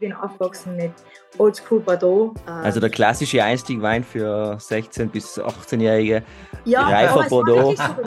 [0.00, 0.92] bin aufgewachsen mit
[1.36, 2.34] Oldschool Bordeaux.
[2.46, 6.22] Äh, also der klassische Einstiegwein für 16- bis 18-Jährige.
[6.64, 7.72] Ja, Reifer Bordeaux.
[7.72, 8.02] Es war, so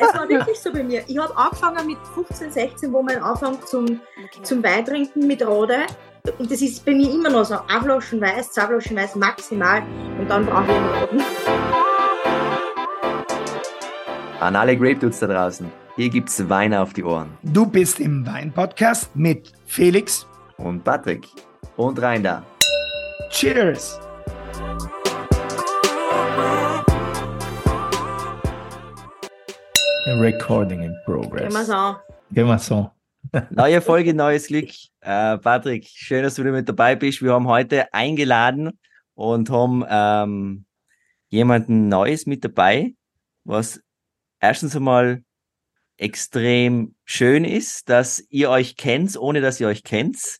[0.00, 1.02] es war wirklich so bei mir.
[1.06, 4.00] Ich habe angefangen mit 15, 16, wo mein Anfang zum,
[4.42, 5.86] zum Weintrinken mit Rode.
[6.38, 7.54] Und das ist bei mir immer noch so.
[7.68, 9.82] Ein Flaschen Weiß, zwei Flaschen Weiß maximal.
[10.18, 11.22] Und dann brauche ich einen Roten.
[14.40, 15.70] An alle Grape Dudes da draußen.
[15.96, 17.30] Hier gibt's Wein auf die Ohren.
[17.42, 20.26] Du bist im Wein-Podcast mit Felix
[20.62, 21.26] und Patrick.
[21.76, 22.44] Und rein da.
[23.30, 23.98] Cheers!
[30.06, 31.42] Recording in progress.
[31.42, 31.96] Gehen wir so.
[32.32, 32.90] Gehen wir so.
[33.50, 34.70] Neue Folge, neues Glück.
[35.00, 37.22] Äh, Patrick, schön, dass du wieder mit dabei bist.
[37.22, 38.78] Wir haben heute eingeladen
[39.14, 40.64] und haben ähm,
[41.28, 42.94] jemanden Neues mit dabei,
[43.44, 43.80] was
[44.40, 45.22] erstens einmal
[46.00, 50.38] extrem schön ist, dass ihr euch kennt, ohne dass ihr euch kennt.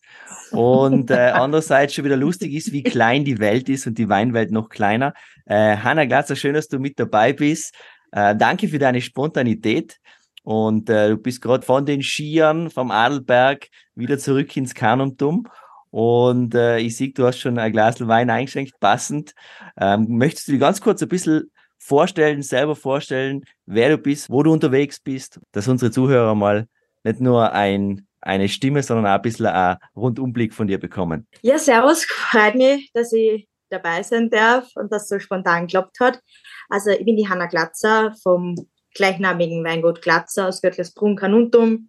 [0.53, 4.51] Und äh, andererseits schon wieder lustig ist, wie klein die Welt ist und die Weinwelt
[4.51, 5.13] noch kleiner.
[5.45, 7.75] Äh, Hanna Glatzer, schön, dass du mit dabei bist.
[8.11, 9.99] Äh, danke für deine Spontanität.
[10.43, 15.47] Und äh, du bist gerade von den Skiern vom Adelberg wieder zurück ins Kanumtum.
[15.91, 19.35] Und äh, ich sehe, du hast schon ein Glas Wein eingeschenkt, passend.
[19.79, 21.51] Ähm, möchtest du dir ganz kurz ein bisschen
[21.81, 26.69] vorstellen, selber vorstellen, wer du bist, wo du unterwegs bist, dass unsere Zuhörer mal
[27.03, 31.27] nicht nur ein, eine Stimme, sondern auch ein bisschen einen Rundumblick von dir bekommen.
[31.43, 36.21] Ja, servus, freut mich, dass ich dabei sein darf und das so spontan geklappt hat.
[36.69, 38.55] Also ich bin die Hanna Glatzer vom
[38.95, 41.89] gleichnamigen Weingut Glatzer aus Göttlersbrunn Kanuntum.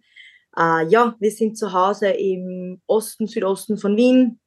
[0.56, 4.40] Äh, ja, wir sind zu Hause im Osten, Südosten von Wien,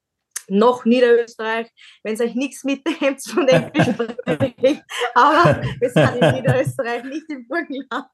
[0.50, 1.68] noch Niederösterreich,
[2.04, 4.82] wenn es euch nichts mitnehmt von dem Gespräch.
[5.14, 8.06] Aber wir sind in Niederösterreich, nicht im Burgenland.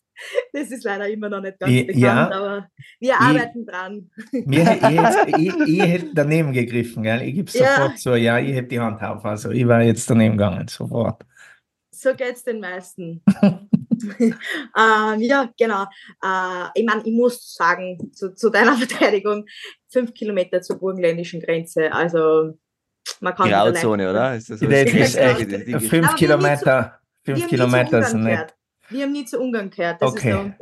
[0.53, 4.11] Das ist leider immer noch nicht ganz bekannt, ja, aber wir arbeiten ich, dran.
[4.31, 7.21] Mir, ich, hätte, ich, ich hätte daneben gegriffen, gell?
[7.23, 7.97] ich gebe sofort ja.
[7.97, 11.23] so, ja, ich hätte die Hand auf, also ich war jetzt daneben gegangen, sofort.
[11.93, 13.23] So geht es den meisten.
[14.19, 15.83] ähm, ja, genau.
[16.23, 19.45] Äh, ich meine, ich muss sagen, zu, zu, deiner Verteidigung,
[19.91, 21.91] fünf Kilometer zur burgenländischen Grenze.
[21.91, 22.57] Also
[23.19, 23.49] man kann.
[23.49, 24.35] Grauzone, oder?
[24.35, 26.99] Ist das, so das ist echt fünf Kilometer.
[27.23, 28.55] Fünf Kilometer sind nicht.
[28.89, 30.01] Wir haben nie zu Ungarn gehört.
[30.01, 30.53] Das okay.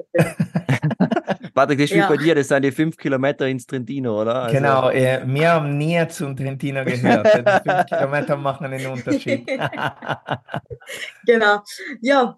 [1.54, 2.10] Patrick, das spielt ja.
[2.10, 4.44] bei dir, das sind die fünf Kilometer ins Trentino, oder?
[4.44, 7.26] Also genau, äh, wir haben nie zum Trentino gehört.
[7.26, 9.48] die fünf Kilometer machen einen Unterschied.
[11.26, 11.64] genau.
[12.02, 12.38] Ja,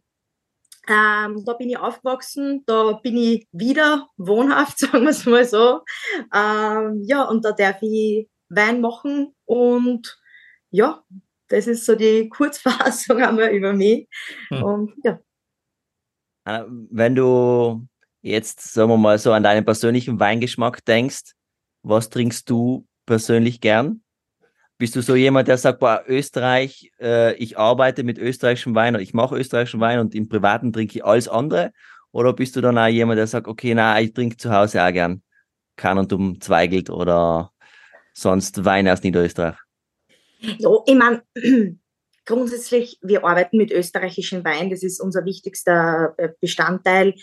[0.88, 5.81] ähm, da bin ich aufgewachsen, da bin ich wieder wohnhaft, sagen wir es mal so.
[6.34, 10.20] Ähm, ja, und da darf ich Wein machen und
[10.72, 11.03] ja,
[11.47, 14.08] das ist so die Kurzfassung einmal über mich.
[14.50, 14.64] Hm.
[14.64, 15.20] Und ja.
[16.90, 17.88] Wenn du
[18.22, 21.34] jetzt, sagen wir mal, so an deinen persönlichen Weingeschmack denkst,
[21.84, 24.03] was trinkst du persönlich gern?
[24.81, 29.03] Bist du so jemand, der sagt, boah, Österreich, äh, ich arbeite mit österreichischem Wein oder
[29.03, 31.72] ich mache österreichischen Wein und im Privaten trinke ich alles andere?
[32.12, 34.91] Oder bist du dann auch jemand, der sagt, okay, na, ich trinke zu Hause auch
[34.91, 35.22] gern
[35.75, 37.52] Kann und um Zweigelt oder
[38.16, 39.56] sonst Wein aus Niederösterreich?
[40.40, 41.22] Ja, ich meine,
[42.25, 47.14] grundsätzlich, wir arbeiten mit österreichischem Wein, das ist unser wichtigster äh, Bestandteil.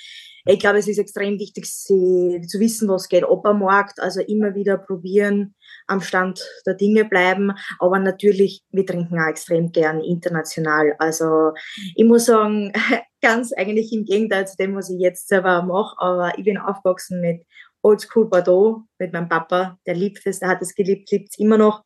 [0.51, 4.55] Ich glaube, es ist extrem wichtig, zu wissen, was geht ob am Markt, also immer
[4.55, 5.55] wieder probieren,
[5.87, 7.53] am Stand der Dinge bleiben.
[7.79, 10.95] Aber natürlich, wir trinken auch extrem gern international.
[10.99, 11.53] Also
[11.95, 12.73] ich muss sagen,
[13.21, 15.95] ganz eigentlich im Gegenteil zu dem, was ich jetzt selber mache.
[15.99, 17.45] Aber ich bin aufgewachsen mit
[17.83, 19.77] Oldschool Bordeaux, mit meinem Papa.
[19.87, 21.85] Der liebt es, der hat es geliebt, liebt es immer noch.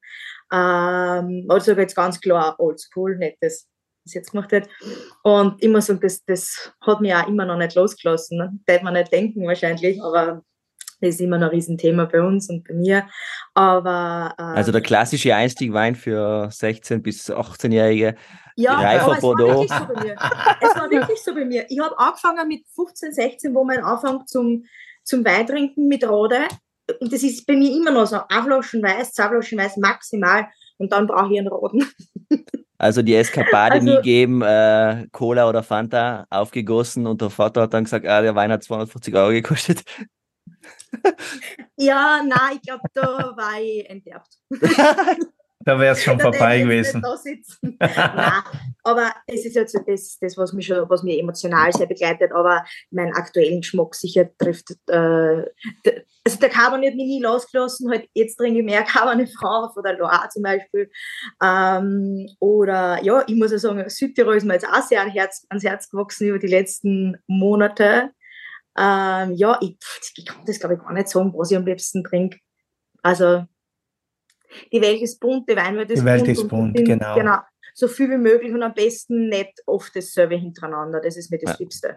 [0.53, 3.67] Ähm, also jetzt ganz klar Oldschool, nicht das
[4.05, 4.69] was jetzt gemacht hat.
[5.23, 8.39] Und immer so, das, das hat mich auch immer noch nicht losgelassen.
[8.39, 8.53] Ne?
[8.67, 10.43] Das man nicht denken wahrscheinlich, aber
[11.01, 13.09] das ist immer noch ein Riesenthema bei uns und bei mir.
[13.55, 18.15] Aber, äh, also der klassische Einstiegwein für 16- bis 18-Jährige.
[18.55, 20.17] Ja, aber es war wirklich so bei mir.
[20.61, 21.67] Es war wirklich so bei mir.
[21.69, 24.65] Ich habe angefangen mit 15, 16, wo mein Anfang zum,
[25.03, 26.47] zum Weintrinken mit Rode.
[27.01, 28.21] Und das ist bei mir immer noch so.
[28.29, 30.49] Ein Flaschen Weiß, zwei Flaschen Weiß maximal.
[30.79, 31.85] Und dann brauche ich einen Roten.
[32.83, 37.75] Also die Eskapade also, nie geben, äh, Cola oder Fanta aufgegossen und der Vater hat
[37.75, 39.85] dann gesagt, ah, der Wein hat 250 Euro gekostet
[41.77, 44.39] ja, nein, ich glaube, da war ich enterbt.
[45.65, 47.03] Da wäre es schon vorbei gewesen.
[47.63, 48.43] Nein,
[48.83, 52.65] aber es ist jetzt das, das was, mich schon, was mich emotional sehr begleitet, aber
[52.91, 54.71] meinen aktuellen Geschmack sicher trifft.
[54.89, 55.45] Äh,
[56.25, 59.83] also der Cabernet hat mich nie losgelassen, halt jetzt trinke ich mehr Cabernet Franc von
[59.83, 60.91] der Loire zum Beispiel.
[61.43, 65.47] Ähm, oder ja, ich muss ja sagen, Südtirol ist mir jetzt auch sehr ans Herz,
[65.49, 68.11] ans Herz gewachsen über die letzten Monate.
[68.77, 69.77] Ähm, ja, ich,
[70.17, 72.39] ich kann das glaube ich gar nicht sagen, was ich am liebsten trinke.
[73.03, 73.47] Also
[74.73, 76.09] Die Welt ist bunt, die Weinwelt ist bunt.
[76.09, 77.15] Die Welt ist bunt, genau.
[77.15, 77.39] genau.
[77.75, 81.01] So viel wie möglich und am besten nicht oft dasselbe hintereinander.
[81.01, 81.57] Das ist mir das ja.
[81.59, 81.97] Liebste.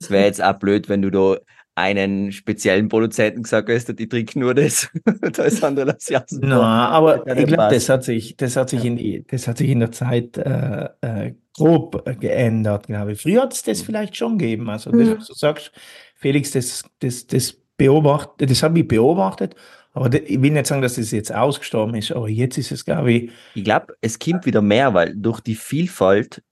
[0.00, 1.38] Es wäre jetzt auch blöd, wenn du da
[1.74, 4.88] einen speziellen Produzenten gesagt hast, die trinken nur das.
[5.32, 6.40] da ist andere Lassiasen.
[6.40, 9.70] No, aber ich glaube, das hat sich, das hat sich in die, das hat sich
[9.70, 13.22] in der Zeit äh, äh, grob geändert, glaube ich.
[13.22, 13.86] Früher hat es das mhm.
[13.86, 14.68] vielleicht schon gegeben.
[14.68, 15.16] Also das, mhm.
[15.18, 15.72] was du sagst,
[16.16, 19.54] Felix, das, das, das beobachtet, das habe ich beobachtet.
[19.92, 23.12] Aber ich will nicht sagen, dass das jetzt ausgestorben ist, aber jetzt ist es, glaube
[23.12, 23.30] ich.
[23.54, 26.42] Ich glaube, es kommt wieder mehr, weil durch die Vielfalt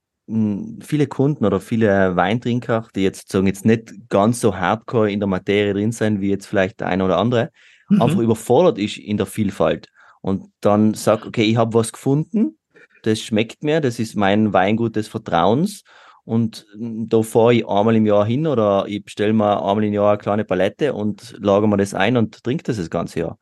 [0.81, 5.27] viele Kunden oder viele Weintrinker, die jetzt sagen, jetzt nicht ganz so hardcore in der
[5.27, 7.51] Materie drin sein, wie jetzt vielleicht der eine oder andere,
[7.89, 8.03] mhm.
[8.03, 9.89] einfach überfordert ist in der Vielfalt
[10.21, 12.59] und dann sagt, okay, ich habe was gefunden,
[13.05, 15.83] das schmeckt mir, das ist mein Weingut des Vertrauens
[16.29, 20.11] und da fahre ich einmal im Jahr hin oder ich bestelle mir einmal im Jahr
[20.11, 23.39] eine kleine Palette und lagere mir das ein und trinke das das ganze Jahr.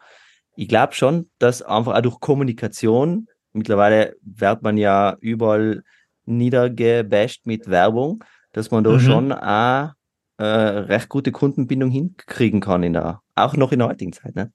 [0.54, 5.82] Ich glaube schon, dass einfach auch durch Kommunikation, mittlerweile wird man ja überall
[6.26, 8.22] niedergebasht mit Werbung,
[8.52, 9.00] dass man da mhm.
[9.00, 9.90] schon auch
[10.36, 14.36] äh, recht gute Kundenbindung hinkriegen kann, in der, auch noch in der heutigen Zeit.
[14.36, 14.52] Ne?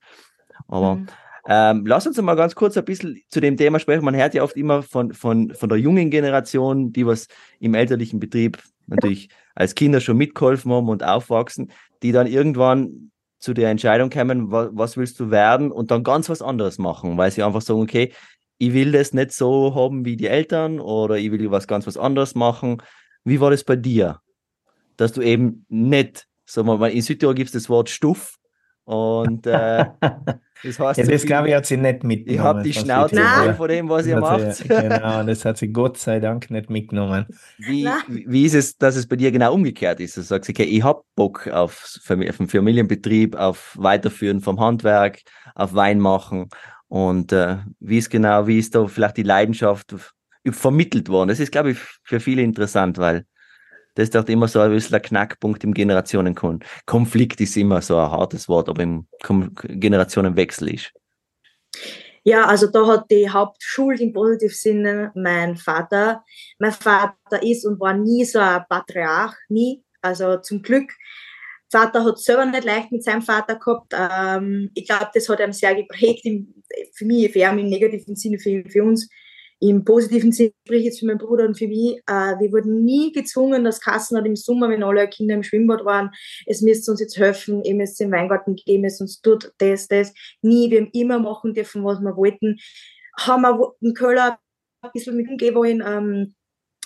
[0.69, 1.07] Aber mhm.
[1.47, 4.05] Ähm, lass uns mal ganz kurz ein bisschen zu dem Thema sprechen.
[4.05, 7.27] Man hört ja oft immer von, von, von der jungen Generation, die was
[7.59, 11.71] im elterlichen Betrieb natürlich als Kinder schon mitgeholfen haben und aufwachsen,
[12.03, 16.29] die dann irgendwann zu der Entscheidung kommen, was, was willst du werden und dann ganz
[16.29, 18.13] was anderes machen, weil sie einfach sagen, okay,
[18.59, 21.97] ich will das nicht so haben wie die Eltern oder ich will was ganz was
[21.97, 22.81] anderes machen.
[23.23, 24.19] Wie war das bei dir?
[24.97, 28.38] Dass du eben nicht, sagen wir mal, in Südtirol gibt es das Wort Stuff
[28.91, 29.85] und äh,
[30.63, 32.35] das heißt, ja, das glaube ich hat sie nicht mitgenommen.
[32.35, 34.53] Ich habe die Schnauze voll von dem, was ihr macht.
[34.53, 37.25] Sie, genau, das hat sie Gott sei Dank nicht mitgenommen.
[37.57, 40.17] Wie, wie ist es, dass es bei dir genau umgekehrt ist?
[40.17, 45.21] Du sagst, okay, ich habe Bock auf, auf einen Familienbetrieb, auf Weiterführen vom Handwerk,
[45.55, 46.49] auf Wein machen
[46.89, 49.95] und äh, wie ist genau, wie ist da vielleicht die Leidenschaft
[50.49, 51.29] vermittelt worden?
[51.29, 53.25] Das ist, glaube ich, für viele interessant, weil
[53.95, 56.85] das ist doch immer so ein bisschen ein Knackpunkt im Generationenkonflikt.
[56.85, 59.07] Konflikt ist immer so ein hartes Wort, aber im
[59.63, 60.91] Generationenwechsel ist.
[62.23, 66.23] Ja, also da hat die Hauptschuld im positiven Sinne mein Vater.
[66.59, 69.83] Mein Vater ist und war nie so ein Patriarch, nie.
[70.01, 70.91] Also zum Glück
[71.71, 73.93] Vater hat selber nicht leicht mit seinem Vater gehabt.
[73.97, 76.53] Ähm, ich glaube, das hat ihm sehr geprägt, im,
[76.93, 79.09] für mich, für ihn im negativen Sinne, für, für uns.
[79.63, 82.01] Im positiven Sinne spreche jetzt für meinen Bruder und für mich.
[82.07, 85.85] Äh, wir wurden nie gezwungen, dass Kassen hat im Sommer, wenn alle Kinder im Schwimmbad
[85.85, 86.09] waren,
[86.47, 90.13] es müsste uns jetzt helfen, ihr müsst den Weingarten gehen, es uns tut das, das.
[90.41, 92.57] Nie, wir haben immer machen dürfen, was wir wollten.
[93.19, 96.33] Haben wir in Köln ein bisschen mit umgehen wollen, ähm,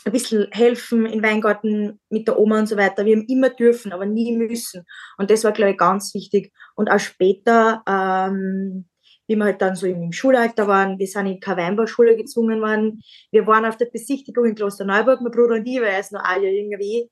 [0.04, 3.06] ein bisschen helfen in Weingarten mit der Oma und so weiter.
[3.06, 4.84] Wir haben immer dürfen, aber nie müssen.
[5.18, 6.52] Und das war, glaube ich, ganz wichtig.
[6.76, 8.86] Und auch später, ähm,
[9.28, 13.02] wie wir halt dann so im Schulalter waren, wir sind in keine Weinbauschule gezwungen worden.
[13.32, 16.44] Wir waren auf der Besichtigung in Klosterneuburg, mein Bruder und ich, weil ist noch ein
[16.44, 17.10] Jahr jünger wie ich.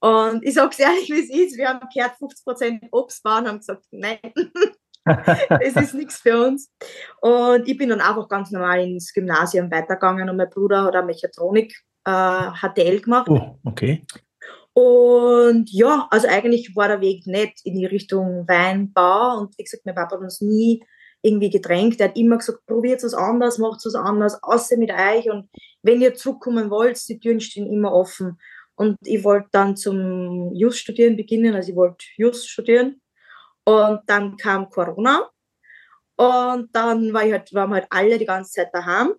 [0.00, 3.84] Und ich sag's ehrlich, wie es ist, wir haben gehört 50% Obstbau und haben gesagt,
[3.90, 4.18] nein,
[5.48, 6.70] das ist nichts für uns.
[7.22, 11.04] Und ich bin dann einfach ganz normal ins Gymnasium weitergegangen und mein Bruder hat auch
[11.04, 11.74] Mechatronik
[12.04, 13.28] äh, HTL gemacht.
[13.30, 14.04] Oh, okay.
[14.74, 19.38] Und ja, also eigentlich war der Weg nicht in die Richtung Weinbau.
[19.38, 20.82] Und wie gesagt, mein Papa hat uns nie
[21.24, 22.00] irgendwie gedrängt.
[22.00, 25.30] Er hat immer gesagt, probiert was anderes, macht was anderes, außer mit euch.
[25.30, 25.48] Und
[25.82, 28.38] wenn ihr zurückkommen wollt, die Türen stehen immer offen.
[28.76, 33.00] Und ich wollte dann zum Just studieren beginnen, also ich wollte Just studieren.
[33.64, 35.30] Und dann kam Corona.
[36.16, 39.14] Und dann war ich halt, waren wir halt alle die ganze Zeit daheim.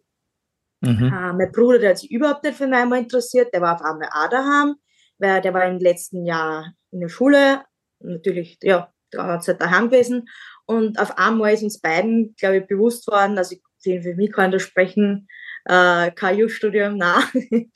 [0.81, 1.05] Mhm.
[1.05, 4.09] Äh, mein Bruder, der hat sich überhaupt nicht für Weimar interessiert, der war auf einmal
[4.13, 4.75] auch daheim,
[5.17, 7.63] weil der war im letzten Jahr in der Schule,
[7.99, 10.27] natürlich, ja, die ganze Zeit daheim gewesen.
[10.65, 14.51] Und auf einmal ist uns beiden, glaube ich, bewusst worden, also ich, für mich kann
[14.51, 15.27] ich da sprechen,
[15.65, 17.71] äh, KU-Studium, nein,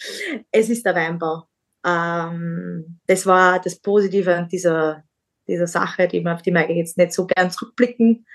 [0.51, 1.43] es ist der Weinbau.
[1.85, 5.03] Ähm, das war das Positive an dieser,
[5.47, 8.25] dieser Sache, die wir, auf die wir jetzt nicht so gern zurückblicken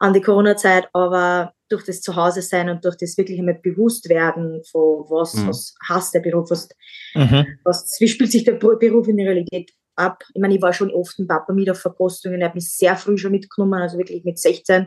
[0.00, 4.62] an die Corona-Zeit, aber durch das Zuhause sein und durch das wirklich einmal bewusst werden
[4.70, 5.48] von was, mhm.
[5.48, 6.68] was hasst der Beruf, was,
[7.14, 7.58] mhm.
[7.64, 10.24] was, wie spielt sich der Beruf in der Realität ab.
[10.34, 12.96] Ich meine, ich war schon oft ein Papa mit auf Verkostungen, er hat mich sehr
[12.96, 14.86] früh schon mitgenommen, also wirklich mit 16,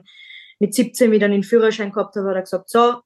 [0.59, 3.01] mit 17, wie dann den Führerschein gehabt habe, hat er gesagt, so,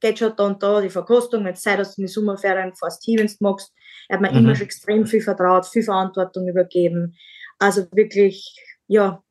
[0.00, 3.18] geht schon da und da die Verkostung, wenn Zeit hast, in die Sommerferien fährst hier,
[3.18, 3.72] wenn du magst.
[4.08, 4.38] Er hat mir mhm.
[4.38, 7.16] immer schon extrem viel vertraut, viel Verantwortung übergeben.
[7.58, 8.54] Also wirklich,
[8.86, 9.22] ja,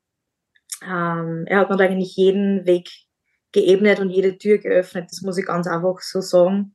[0.82, 2.90] ähm, er hat mir eigentlich jeden Weg
[3.52, 5.06] geebnet und jede Tür geöffnet.
[5.10, 6.74] Das muss ich ganz einfach so sagen.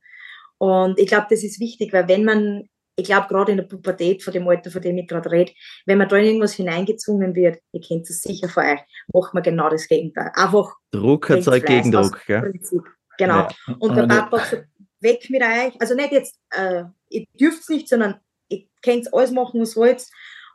[0.56, 2.69] Und ich glaube, das ist wichtig, weil wenn man
[3.00, 5.52] ich glaube, gerade in der Pubertät, von dem Alter, von dem ich gerade rede,
[5.86, 8.80] wenn man da in irgendwas hineingezwungen wird, ihr kennt es sicher von euch,
[9.12, 10.30] macht man genau das Gegenteil.
[10.34, 12.42] Einfach Druck erzeugt Gegendruck, gell?
[12.42, 12.82] Prinzip.
[13.18, 13.38] Genau.
[13.38, 13.48] Ja.
[13.78, 14.68] Und der Papa hat gesagt,
[15.00, 15.80] weg mit euch.
[15.80, 18.16] Also nicht jetzt, äh, ihr dürft es nicht, sondern
[18.48, 20.06] ihr könnt alles machen, was wollt.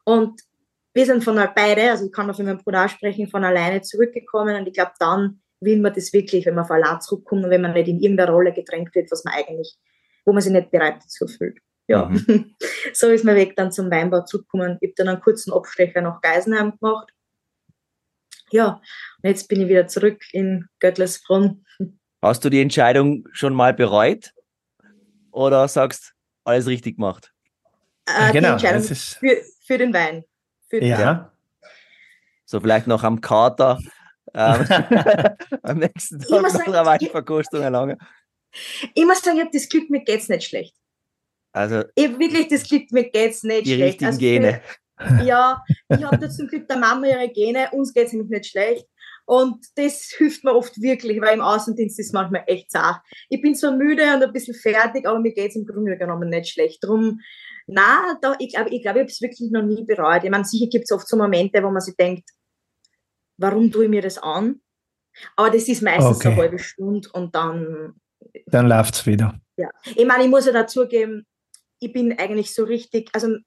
[0.04, 0.42] Und
[0.94, 4.56] wir sind von beide, also ich kann auch für meinen Bruder sprechen, von alleine zurückgekommen
[4.56, 7.62] und ich glaube, dann will man das wirklich, wenn man von allein zurückkommt und wenn
[7.62, 9.78] man nicht in irgendeine Rolle gedrängt wird, was man eigentlich,
[10.26, 11.58] wo man sich nicht bereit dazu fühlt.
[11.88, 12.56] Ja, mhm.
[12.94, 14.78] so ist mein Weg dann zum Weinbau zurückgekommen.
[14.82, 17.12] Ich habe dann einen kurzen Abstecher nach Geisenheim gemacht.
[18.52, 18.82] Ja,
[19.22, 21.66] und jetzt bin ich wieder zurück in Göttlersbrunn.
[22.22, 24.32] Hast du die Entscheidung schon mal bereut?
[25.32, 26.14] Oder sagst,
[26.44, 27.34] alles richtig gemacht?
[28.06, 30.24] Äh, genau, die Entscheidung für, für den Wein.
[30.70, 31.00] Für den ja.
[31.00, 31.28] Wein.
[32.46, 33.80] So vielleicht noch am Kater
[34.34, 34.66] ähm,
[35.64, 37.98] am nächsten Tag noch sagen, eine Weinverkostung erlangen.
[38.94, 40.76] Ich muss sagen, ich habe das Glück, mir geht es nicht schlecht.
[41.56, 44.02] Also, ich wirklich das Glück, mir geht es nicht die schlecht.
[44.02, 44.62] Die richtigen also Gene.
[45.24, 48.48] ja, ich habe da zum Glück der Mama ihre Gene, uns geht es nämlich nicht
[48.48, 48.86] schlecht.
[49.24, 53.02] Und das hilft mir oft wirklich, weil im Außendienst ist manchmal echt zart.
[53.30, 56.30] Ich bin zwar müde und ein bisschen fertig, aber mir geht es im Grunde genommen
[56.30, 56.84] nicht schlecht.
[56.84, 57.22] Drum,
[57.68, 60.26] na, da, ich glaube, ich, glaub, ich habe es wirklich noch nie bereut.
[60.26, 62.30] Ich meine, sicher gibt es oft so Momente, wo man sich denkt,
[63.38, 64.60] warum tue ich mir das an?
[65.38, 66.28] Aber das ist meistens okay.
[66.28, 67.94] eine halbe Stunde und dann.
[68.48, 69.40] Dann läuft es wieder.
[69.56, 69.70] Ja.
[69.96, 71.26] Ich meine, ich muss ja dazugeben,
[71.86, 73.38] ich bin eigentlich so richtig, also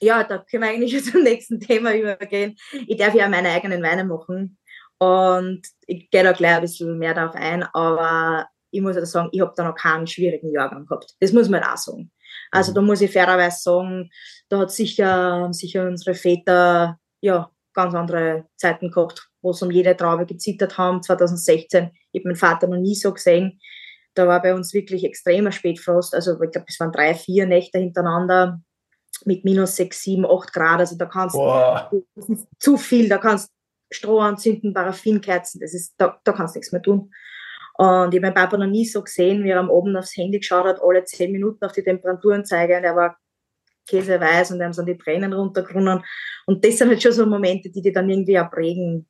[0.00, 2.56] ja, da können wir eigentlich zum nächsten Thema übergehen.
[2.86, 4.58] Ich darf ja meine eigenen Weine machen
[4.98, 9.28] und ich gehe da gleich ein bisschen mehr darauf ein, aber ich muss ja sagen,
[9.32, 11.14] ich habe da noch keinen schwierigen Jahrgang gehabt.
[11.20, 12.10] Das muss man auch sagen.
[12.50, 12.74] Also mhm.
[12.76, 14.10] da muss ich fairerweise sagen,
[14.48, 19.96] da hat sicher, sicher unsere Väter ja ganz andere Zeiten gehabt, wo es um jede
[19.96, 21.02] Traube gezittert haben.
[21.02, 23.60] 2016, ich habe meinen Vater noch nie so gesehen.
[24.14, 26.14] Da war bei uns wirklich extremer Spätfrost.
[26.14, 28.60] Also ich glaube, es waren drei, vier Nächte hintereinander
[29.24, 30.80] mit minus sechs, sieben, acht Grad.
[30.80, 32.04] Also da kannst du
[32.58, 33.50] zu viel, da kannst
[33.92, 37.10] Stroh anzünden, Paraffinkerzen, das ist, da, da kannst du nichts mehr tun.
[37.74, 40.38] Und ich habe meinen Papa noch nie so gesehen, wie er am Abend aufs Handy
[40.38, 43.16] geschaut hat, alle zehn Minuten auf die Temperaturanzeige und er war
[43.88, 46.04] käseweiß und dann sind die Tränen runtergerunnen.
[46.46, 49.08] Und das sind halt schon so Momente, die die dann irgendwie auch prägen.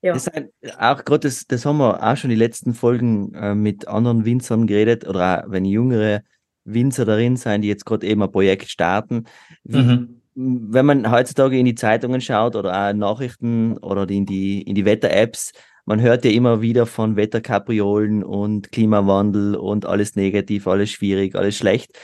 [0.00, 0.12] Ja.
[0.12, 3.88] Das halt auch gerade das, das haben wir auch schon die letzten Folgen äh, mit
[3.88, 6.22] anderen Winzern geredet oder auch wenn jüngere
[6.64, 9.24] Winzer darin sein, die jetzt gerade eben ein Projekt starten.
[9.64, 10.22] Wie, mhm.
[10.34, 14.84] Wenn man heutzutage in die Zeitungen schaut oder auch Nachrichten oder in die, in die
[14.84, 15.52] Wetter-Apps,
[15.84, 21.56] man hört ja immer wieder von Wetterkapriolen und Klimawandel und alles negativ, alles schwierig, alles
[21.56, 21.98] schlecht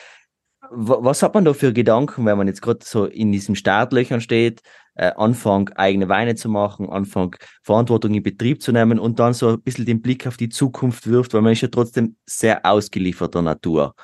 [0.70, 4.62] was hat man da für Gedanken, wenn man jetzt gerade so in diesen Startlöchern steht,
[4.94, 9.48] äh, Anfang eigene Weine zu machen, Anfang Verantwortung in Betrieb zu nehmen und dann so
[9.50, 13.42] ein bisschen den Blick auf die Zukunft wirft, weil man ist ja trotzdem sehr ausgelieferter
[13.42, 13.94] Natur.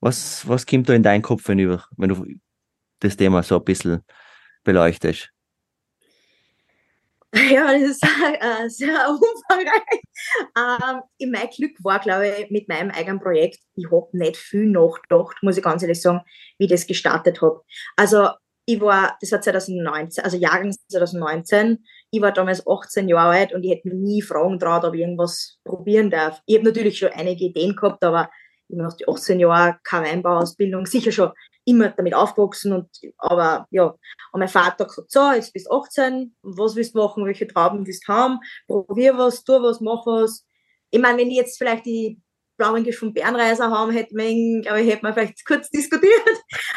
[0.00, 2.24] Was, was kommt da in deinen Kopf hinüber, wenn du
[3.00, 4.02] das Thema so ein bisschen
[4.64, 5.30] beleuchtest?
[7.50, 10.02] Ja, das ist äh, sehr umfangreich.
[10.56, 14.66] Ähm, in mein Glück war, glaube ich, mit meinem eigenen Projekt, ich habe nicht viel
[14.66, 16.22] nachgedacht, muss ich ganz ehrlich sagen,
[16.58, 17.62] wie ich das gestartet habe.
[17.96, 18.30] Also
[18.66, 23.64] ich war, das war 2019, also Jahrgang 2019, ich war damals 18 Jahre alt und
[23.64, 26.40] ich hätte nie Fragen traut, ob ich irgendwas probieren darf.
[26.46, 28.30] Ich habe natürlich schon einige Ideen gehabt, aber
[28.68, 31.30] ich habe nach die 18 Jahre keine Weinbauausbildung, sicher schon
[31.64, 32.88] immer damit aufgewachsen und
[33.18, 33.94] aber ja,
[34.32, 37.46] und mein Vater hat gesagt, so, jetzt bist du 18, was willst du machen, welche
[37.46, 40.46] Trauben willst du haben, probier was, tu was, mach was.
[40.90, 42.20] Ich meine, wenn ich jetzt vielleicht die
[42.60, 46.12] Blauengisch vom Bärenreiser haben hätte, man, glaube ich, hätte man vielleicht kurz diskutiert.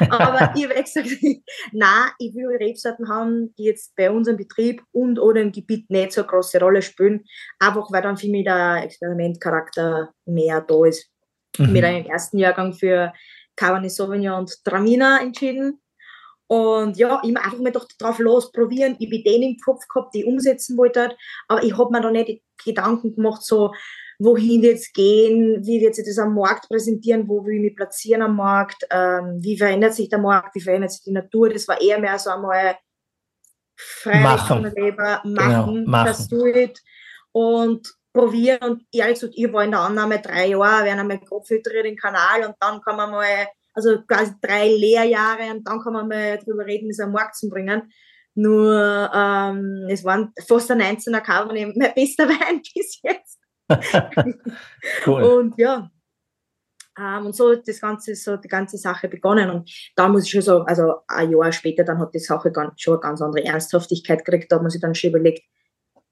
[0.10, 1.10] Aber ich habe gesagt,
[1.74, 6.14] nein, ich will Rebsorten haben, die jetzt bei unserem Betrieb und oder im Gebiet nicht
[6.14, 7.26] so eine große Rolle spielen,
[7.60, 11.10] einfach weil dann für mich der Experimentcharakter mehr da ist.
[11.58, 11.74] Mhm.
[11.74, 13.12] Mit einem ersten Jahrgang für
[13.56, 15.82] Cabernet Sauvignon und Tramina entschieden.
[16.48, 18.96] Und ja, ich habe einfach mal doch drauf los probieren.
[19.00, 21.16] Ich habe Ideen im Kopf gehabt, die ich umsetzen wollte.
[21.48, 23.74] Aber ich habe mir da nicht Gedanken gemacht, so,
[24.20, 27.76] wohin wird es gehen, wie wird sich das am Markt präsentieren, wo will ich mich
[27.76, 31.50] platzieren am Markt, ähm, wie verändert sich der Markt, wie verändert sich die Natur.
[31.50, 32.78] Das war eher mehr so einmal
[33.76, 36.06] frei machen, Leber, machen, genau, machen.
[36.06, 36.82] das do it.
[37.32, 41.48] Und probieren und ehrlich gesagt, ich war in der Annahme drei Jahre, werden einmal grob
[41.48, 45.94] filtriert den Kanal und dann kann man mal, also quasi drei Lehrjahre und dann kann
[45.94, 47.92] man mal drüber reden, das am Markt zu bringen.
[48.36, 53.40] Nur ähm, es waren fast ein 19er Cabernet, mein bester Wein bis jetzt.
[55.08, 55.24] cool.
[55.24, 55.90] Und ja,
[57.00, 59.50] ähm, und so das ganze, so die ganze Sache begonnen.
[59.50, 62.82] Und da muss ich schon sagen, also ein Jahr später, dann hat die Sache ganz,
[62.82, 64.52] schon eine ganz andere Ernsthaftigkeit gekriegt.
[64.52, 65.44] Da hat man sich dann schon überlegt,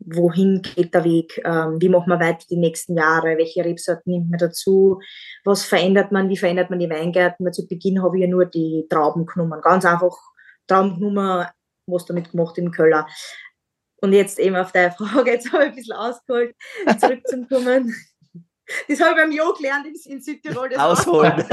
[0.05, 4.29] wohin geht der Weg, ähm, wie machen wir weiter die nächsten Jahre, welche Rebsorten nimmt
[4.29, 4.99] man dazu,
[5.43, 7.45] was verändert man, wie verändert man die Weingärten.
[7.45, 10.15] Weil zu Beginn habe ich ja nur die Trauben genommen, ganz einfach
[10.67, 11.47] Trauben genommen,
[11.87, 13.07] was damit gemacht im Köller.
[14.01, 16.55] Und jetzt eben auf deine Frage, jetzt habe ich ein bisschen ausgeholt,
[16.99, 17.93] zurückzukommen.
[18.87, 20.69] Das habe ich beim Jo gelernt in, in Südtirol.
[20.69, 21.43] Das Ausholen.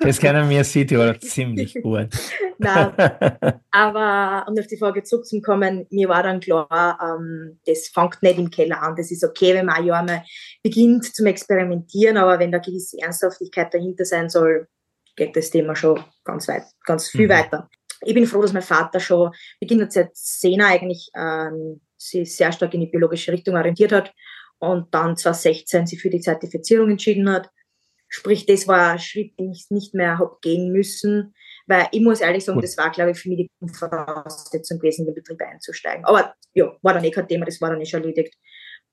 [0.00, 2.08] das kennen wir Südtirol ziemlich gut.
[2.58, 2.92] Nein,
[3.70, 8.50] aber um auf die Frage zurückzukommen, mir war dann klar, ähm, das fängt nicht im
[8.50, 8.96] Keller an.
[8.96, 10.24] Das ist okay, wenn man ein Jahr mal
[10.62, 14.68] beginnt zum Experimentieren, aber wenn da gewisse Ernsthaftigkeit dahinter sein soll,
[15.16, 17.32] geht das Thema schon ganz weit, ganz viel mhm.
[17.32, 17.68] weiter.
[18.04, 19.30] Ich bin froh, dass mein Vater schon
[19.60, 24.12] beginnt seit Sena eigentlich ähm, sich sehr stark in die biologische Richtung orientiert hat
[24.62, 27.50] und dann 2016 sich für die Zertifizierung entschieden hat.
[28.08, 31.34] Sprich, das war ein Schritt, den ich nicht mehr habe gehen müssen,
[31.66, 35.06] weil ich muss ehrlich sagen, das war, glaube ich, für mich die Voraussetzung gewesen, in
[35.06, 36.04] den Betrieb einzusteigen.
[36.04, 38.36] Aber ja, war dann eh kein Thema, das war dann eh schon erledigt.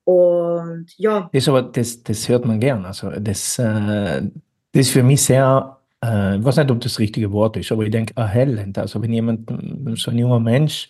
[0.06, 1.30] Und ja.
[1.32, 2.84] Das, aber, das, das hört man gern.
[2.86, 4.24] Also das, äh,
[4.72, 7.72] das ist für mich sehr, äh, ich weiß nicht, ob das, das richtige Wort ist,
[7.72, 8.80] aber ich denke erhellend.
[8.80, 9.52] Also wenn jemand,
[10.00, 10.90] so ein junger Mensch,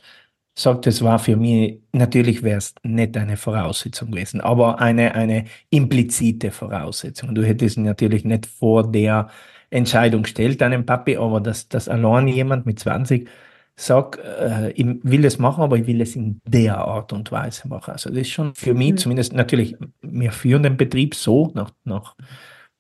[0.62, 5.46] sagt, es war für mich, natürlich wäre es nicht eine Voraussetzung gewesen, aber eine, eine
[5.70, 7.34] implizite Voraussetzung.
[7.36, 9.30] Du hättest natürlich nicht vor der
[9.70, 13.28] Entscheidung gestellt, deinem Papi, aber dass, dass allein jemand mit 20
[13.75, 17.68] sagt, äh, ich will es machen, aber ich will es in der Art und Weise
[17.68, 17.92] machen.
[17.92, 18.98] Also das ist schon für mich mhm.
[18.98, 22.16] zumindest natürlich, wir führen den Betrieb so nach, nach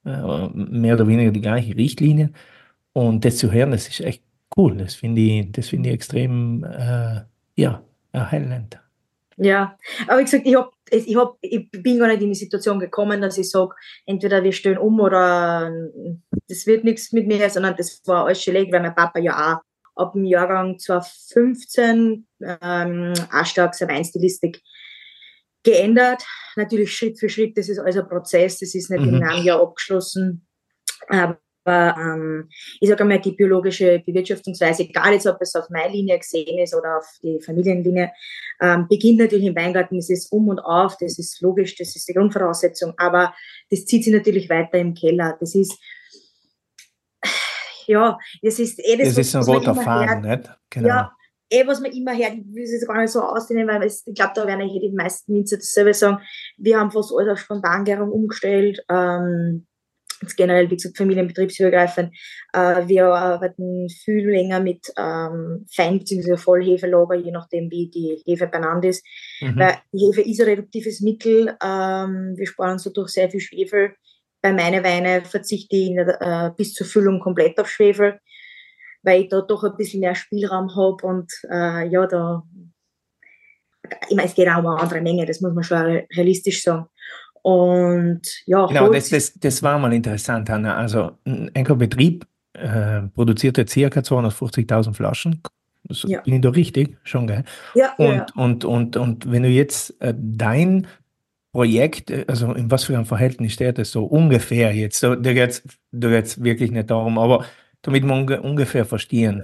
[0.05, 2.31] äh, mehr oder weniger die gleiche Richtlinie.
[2.93, 4.23] Und das zu hören, das ist echt
[4.57, 4.77] cool.
[4.77, 7.21] Das finde ich, das finde ich extrem äh,
[7.59, 8.79] ja, erhellend.
[9.37, 12.77] Ja, aber wie gesagt, ich, hab, ich, hab, ich bin gar nicht in die Situation
[12.77, 13.73] gekommen, dass ich sage,
[14.05, 15.71] entweder wir stehen um oder
[16.49, 20.01] das wird nichts mit mir, sondern das war alles schon weil mein Papa ja auch
[20.01, 24.61] ab dem Jahrgang 2015 ähm, auch stark seine Weinstilistik
[25.63, 26.23] geändert.
[26.55, 29.15] Natürlich Schritt für Schritt, das ist alles ein Prozess, das ist nicht mhm.
[29.15, 30.47] in einem Jahr abgeschlossen.
[31.07, 31.39] Aber
[31.69, 32.49] aber ähm,
[32.79, 36.75] ich sage einmal, die biologische Bewirtschaftungsweise, egal jetzt, ob es auf meine Linie gesehen ist
[36.75, 38.11] oder auf die Familienlinie,
[38.61, 42.07] ähm, beginnt natürlich im Weingarten, das ist um und auf, das ist logisch, das ist
[42.07, 43.33] die Grundvoraussetzung, aber
[43.69, 45.37] das zieht sich natürlich weiter im Keller.
[45.39, 45.77] Das ist,
[47.87, 50.49] ja, das ist eh das, das ist ein roter Faden, nicht?
[50.69, 50.87] Genau.
[50.87, 51.11] Ja,
[51.51, 54.15] eh, was man immer hört, ich will es gar nicht so ausdehnen, weil es, ich
[54.15, 56.19] glaube, da werden ja die meisten Winzer dasselbe sagen,
[56.57, 59.67] wir haben fast alles auf Spontangärung umgestellt, ähm,
[60.21, 62.15] jetzt generell, wie gesagt, familienbetriebsübergreifend.
[62.53, 66.37] Äh, wir arbeiten viel länger mit ähm, Fein- bzw.
[66.37, 69.05] Vollhefelager, je nachdem, wie die Hefe benannt ist.
[69.41, 69.57] Mhm.
[69.57, 71.55] Weil die Hefe ist ein reduktives Mittel.
[71.63, 73.95] Ähm, wir sparen uns dadurch sehr viel Schwefel.
[74.41, 78.19] Bei meinen Weinen verzichte ich äh, bis zur Füllung komplett auf Schwefel,
[79.03, 82.43] weil ich da doch ein bisschen mehr Spielraum habe und äh, ja, da
[84.07, 86.87] ich meine, es geht auch um eine andere Menge, das muss man schon realistisch sagen.
[87.41, 90.75] Und ja, genau, das, das, das war mal interessant, Hanna.
[90.75, 93.99] Also ein Enkelbetrieb äh, produzierte ca.
[93.99, 95.41] 250.000 Flaschen.
[95.83, 96.21] Das, ja.
[96.21, 96.97] Bin ich da richtig?
[97.03, 97.43] Schon, gell?
[97.73, 98.25] Ja, und, ja.
[98.35, 100.87] Und, und, und wenn du jetzt äh, dein
[101.51, 105.01] Projekt, äh, also in was für einem Verhältnis steht das so ungefähr jetzt?
[105.03, 107.45] Da, da geht es wirklich nicht darum, aber
[107.81, 109.43] damit wir unge ungefähr verstehen.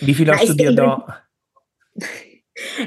[0.00, 1.22] Wie viel hast Na, du dir da?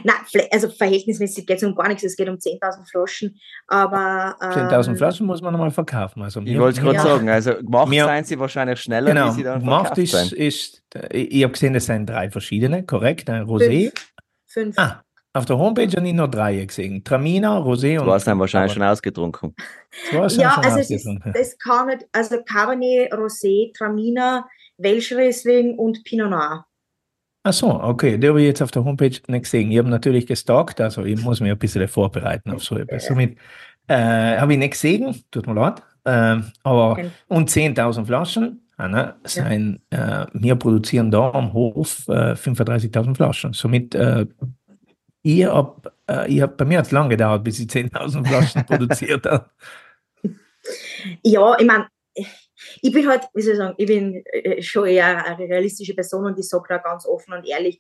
[0.03, 0.15] Nein,
[0.51, 4.35] also verhältnismäßig geht es um gar nichts, es geht um 10.000 Flaschen, aber...
[4.41, 6.23] Ähm, 10.000 Flaschen muss man nochmal verkaufen.
[6.23, 7.03] Also ich wollte gerade ja.
[7.03, 10.29] sagen, also gemacht mir, seien sie wahrscheinlich schneller, genau, wie sie dann gemacht ist, sein.
[10.29, 13.91] ist, ich habe gesehen, es sind drei verschiedene, korrekt, ein Rosé.
[14.47, 14.75] Fünf.
[14.75, 14.79] Fünf.
[14.79, 15.03] Ah,
[15.35, 17.03] auf der Homepage habe ich noch drei gesehen.
[17.03, 18.05] Tramina, Rosé und.
[18.05, 19.53] Du hast dann wahrscheinlich schon ausgetrunken.
[20.11, 26.29] ja, also es ist, das kann nicht, also Cabernet, Rosé, Tramina, Welsch Riesling und Pinot
[26.29, 26.65] Noir.
[27.47, 29.71] Ach so, okay, die habe ich jetzt auf der Homepage nicht gesehen.
[29.71, 33.05] Ich habe natürlich gestalkt, also ich muss mich ein bisschen vorbereiten auf so etwas.
[33.05, 33.37] Somit
[33.87, 35.79] äh, habe ich nicht gesehen, tut mir leid.
[36.05, 37.11] Äh, aber, okay.
[37.27, 40.23] und 10.000 Flaschen, Anna, sein, ja.
[40.23, 43.53] äh, wir produzieren da am Hof äh, 35.000 Flaschen.
[43.53, 44.25] Somit, äh,
[45.21, 48.65] ich habe, äh, ich hab, bei mir hat es lange gedauert, bis ich 10.000 Flaschen
[48.65, 49.45] produziert habe.
[51.21, 51.85] Ja, ich meine,
[52.85, 56.25] ich bin halt, wie soll ich sagen, ich bin äh, schon eher eine realistische Person
[56.25, 57.79] und ich sage da ganz offen und ehrlich,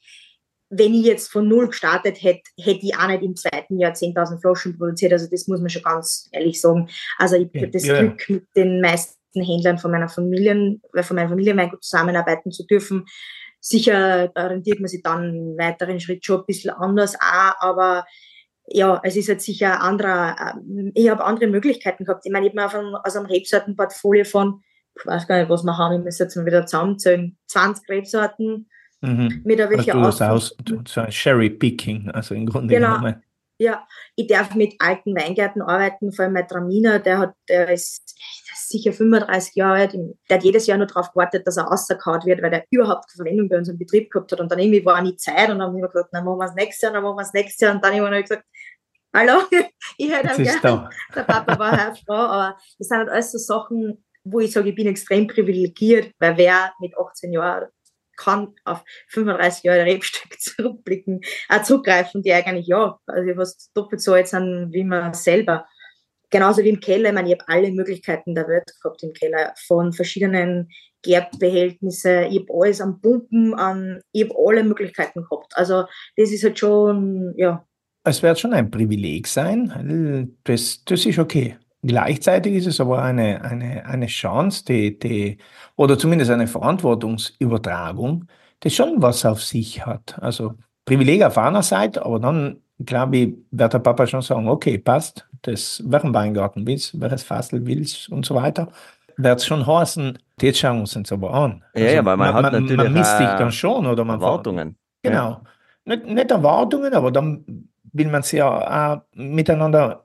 [0.71, 4.41] wenn ich jetzt von null gestartet hätte, hätte ich auch nicht im zweiten Jahr 10.000
[4.41, 5.13] Flaschen produziert.
[5.13, 6.89] Also das muss man schon ganz ehrlich sagen.
[7.19, 8.01] Also ich habe das ja.
[8.01, 13.05] Glück, mit den meisten Händlern von meiner Familie, von meiner Familie zusammenarbeiten zu dürfen.
[13.61, 18.05] Sicher orientiert man sich dann einen weiteren Schritt schon ein bisschen anders auch, aber
[18.67, 22.25] ja, es ist jetzt sicher ein anderer, äh, ich habe andere Möglichkeiten gehabt.
[22.25, 24.63] Ich meine, ich habe mir aus einem Rebsortenportfolio von,
[24.97, 28.67] ich weiß gar nicht, was wir haben, ich muss jetzt mal wieder zusammenzählen, 20 Rebsorten
[29.05, 29.41] Mhm.
[29.43, 30.55] Mit welche also du aus,
[30.87, 32.95] so ein Sherry Picking, also im Grunde genau.
[32.95, 33.23] genommen.
[33.57, 38.19] Ja, ich darf mit alten Weingärten arbeiten, vor allem mein Traminer, der hat, der ist,
[38.67, 39.93] sicher 35 Jahre alt,
[40.29, 43.23] der hat jedes Jahr nur darauf gewartet, dass er rausgekaut wird, weil der überhaupt keine
[43.23, 44.41] Verwendung bei uns im Betrieb gehabt hat.
[44.41, 46.55] Und dann irgendwie war nie Zeit und dann haben wir gesagt, dann machen wir es
[46.55, 47.75] nächstes Jahr, dann machen wir es nächstes Jahr.
[47.75, 48.43] Und dann habe ich gesagt,
[49.13, 49.41] hallo,
[49.97, 50.89] ich hätte ihn gerne.
[51.15, 54.69] Der Papa war halt Frau, aber das sind halt alles so Sachen, wo ich sage,
[54.69, 57.69] ich bin extrem privilegiert, weil wer mit 18 Jahren
[58.17, 64.13] kann auf 35 Jahre Rebstück zurückblicken, auch zurückgreifen, die eigentlich, ja, also fast doppelt so
[64.13, 65.65] alt sind wie man selber.
[66.29, 69.53] Genauso wie im Keller, ich meine, ich habe alle Möglichkeiten der Welt gehabt im Keller,
[69.67, 70.69] von verschiedenen
[71.03, 75.55] Gerbehältnissen, ich habe alles am Pumpen, an, ich habe alle Möglichkeiten gehabt.
[75.55, 75.85] Also
[76.17, 77.65] das ist halt schon, ja.
[78.03, 81.57] Es wird schon ein Privileg sein, das, das ist okay.
[81.85, 85.37] Gleichzeitig ist es aber eine, eine, eine Chance, die, die,
[85.75, 88.25] oder zumindest eine Verantwortungsübertragung,
[88.63, 90.17] die schon was auf sich hat.
[90.19, 94.79] Also Privileg auf einer Seite, aber dann, glaube ich, wird der Papa schon sagen, okay,
[94.79, 98.69] passt, das, welchen Weingarten willst, welches Fassel willst und so weiter,
[99.17, 101.63] wird es schon heißen, jetzt schauen wir uns das aber an.
[101.75, 104.19] Ja, also, ja, weil man, man hat natürlich man misst sich dann schon, oder man
[104.19, 104.75] Erwartungen.
[105.03, 105.15] Genau.
[105.15, 105.41] Ja.
[105.85, 110.01] Nicht, nicht Erwartungen, aber dann will man sie ja auch miteinander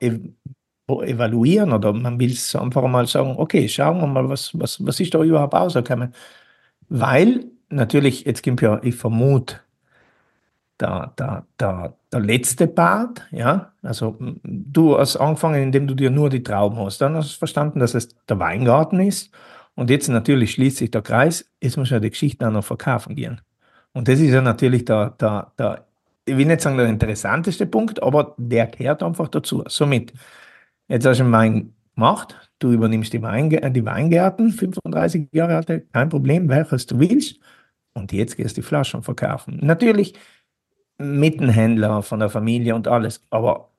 [1.01, 4.99] evaluieren oder man will es einfach mal sagen, okay, schauen wir mal, was, was, was
[4.99, 6.13] ist da überhaupt rausgekommen.
[6.89, 9.61] Weil natürlich, jetzt gibt ja, ich vermute,
[10.79, 16.29] der, der, der, der letzte Part, ja, also du hast angefangen, indem du dir nur
[16.29, 19.31] die Trauben hast, dann hast du verstanden, dass es der Weingarten ist
[19.75, 23.15] und jetzt natürlich schließt sich der Kreis, jetzt muss ja die Geschichte auch noch verkaufen
[23.15, 23.41] gehen.
[23.93, 25.85] Und das ist ja natürlich der, der, der
[26.25, 29.63] ich will nicht sagen der interessanteste Punkt, aber der gehört einfach dazu.
[29.67, 30.13] Somit,
[30.91, 35.87] Jetzt hast du einen Wein gemacht, du übernimmst die, Weing die Weingärten, 35 Jahre alte,
[35.93, 37.39] kein Problem, welches du willst.
[37.93, 39.57] Und jetzt gehst du die Flaschen verkaufen.
[39.61, 40.15] Natürlich
[40.97, 43.71] mit dem Händler von der Familie und alles, aber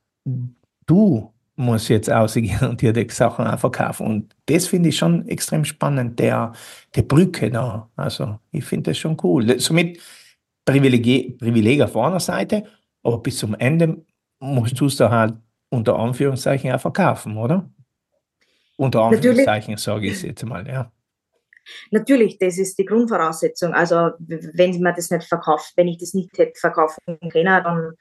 [0.87, 4.07] du musst jetzt ausgehen und dir die Sachen auch verkaufen.
[4.07, 6.55] Und das finde ich schon extrem spannend, der,
[6.95, 7.91] der Brücke da.
[7.95, 9.61] Also ich finde das schon cool.
[9.61, 10.01] Somit
[10.65, 12.65] Privileg, Privileg auf einer Seite,
[13.03, 14.03] aber bis zum Ende
[14.41, 15.35] musst du es da halt
[15.73, 17.69] unter Anführungszeichen auch verkaufen, oder?
[18.77, 20.93] Unter Anführungszeichen sage ich es jetzt mal, ja.
[21.91, 23.73] Natürlich, das ist die Grundvoraussetzung.
[23.73, 27.93] Also wenn man das nicht verkauft, wenn ich das nicht hätte verkaufen können, dann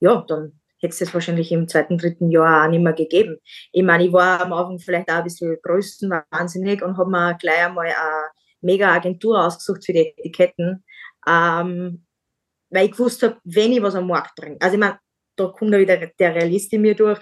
[0.00, 3.38] ja, dann hätte es das wahrscheinlich im zweiten, dritten Jahr auch nicht mehr gegeben.
[3.70, 7.66] Ich meine, ich war am Anfang vielleicht auch ein bisschen größenwahnsinnig und habe mir gleich
[7.66, 8.30] einmal eine
[8.62, 10.82] mega Agentur ausgesucht für die Etiketten,
[11.28, 12.04] ähm,
[12.70, 14.56] weil ich gewusst habe, wenn ich was am Markt bringe.
[14.60, 14.98] Also ich meine,
[15.36, 17.18] da kommt wieder der Realist in mir durch.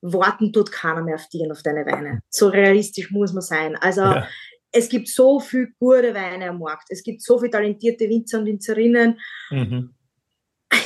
[0.00, 2.20] Warten tut keiner mehr auf dich und auf deine Weine.
[2.28, 3.76] So realistisch muss man sein.
[3.76, 4.28] Also ja.
[4.70, 6.88] es gibt so viele gute Weine am Markt.
[6.90, 9.18] Es gibt so viele talentierte Winzer und Winzerinnen.
[9.50, 9.94] Mhm.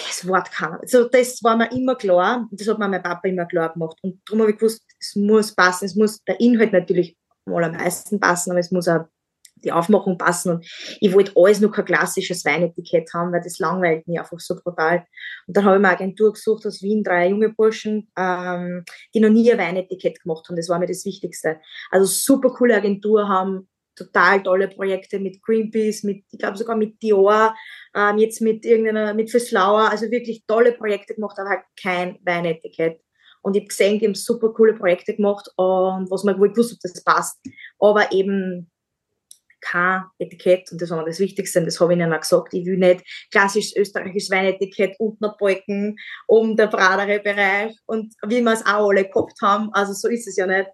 [0.08, 0.80] Es wartet keiner.
[0.80, 2.48] Also das war mir immer klar.
[2.52, 3.98] Das hat mir mein Papa immer klar gemacht.
[4.02, 5.86] Und darum habe ich gewusst, es muss passen.
[5.86, 9.06] Es muss der Inhalt natürlich am allermeisten passen, aber es muss auch
[9.64, 10.56] die Aufmachung passen.
[10.56, 10.66] Und
[11.00, 15.04] ich wollte alles nur kein klassisches Weinetikett haben, weil das langweilt mich einfach so brutal.
[15.46, 19.20] Und dann habe ich mir eine Agentur gesucht aus Wien, drei junge Burschen, ähm, die
[19.20, 20.56] noch nie ein Weinetikett gemacht haben.
[20.56, 21.60] Das war mir das Wichtigste.
[21.90, 23.68] Also super coole Agentur, haben
[23.98, 27.54] total tolle Projekte mit Greenpeace, mit, ich glaube sogar mit Dior,
[27.94, 33.00] ähm, jetzt mit irgendeiner, mit Fürstlauer, also wirklich tolle Projekte gemacht, aber halt kein Weinetikett.
[33.42, 36.56] Und ich habe gesehen, die haben super coole Projekte gemacht und was man, wo ich
[36.56, 37.38] wusste, ob das passt.
[37.78, 38.70] Aber eben
[39.60, 42.54] kein Etikett und das war mir das Wichtigste und das habe ich ihnen auch gesagt.
[42.54, 48.52] Ich will nicht klassisches österreichisches Weinetikett unten Balken, oben der bradere Bereich und wie wir
[48.52, 49.70] es auch alle gehabt haben.
[49.72, 50.68] Also so ist es ja nicht.